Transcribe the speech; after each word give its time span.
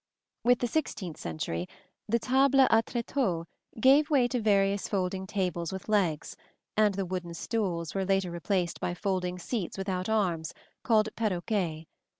With 0.43 0.57
the 0.61 0.67
sixteenth 0.67 1.17
century, 1.17 1.69
the 2.09 2.17
table 2.17 2.61
à 2.71 2.81
tréteaux 2.83 3.45
gave 3.79 4.09
way 4.09 4.27
to 4.29 4.41
various 4.41 4.87
folding 4.87 5.27
tables 5.27 5.71
with 5.71 5.87
legs, 5.87 6.35
and 6.75 6.95
the 6.95 7.05
wooden 7.05 7.35
stools 7.35 7.93
were 7.93 8.03
later 8.03 8.31
replaced 8.31 8.79
by 8.79 8.95
folding 8.95 9.37
seats 9.37 9.77
without 9.77 10.09
arms 10.09 10.55
called 10.81 11.09
perroquets. 11.15 11.85